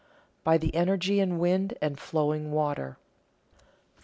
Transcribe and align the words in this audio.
[Sidenote: 0.01 0.43
By 0.43 0.57
the 0.57 0.73
energy 0.75 1.19
in 1.19 1.37
wind 1.37 1.77
and 1.79 1.99
flowing 1.99 2.51
water] 2.51 2.97
4. 3.59 3.67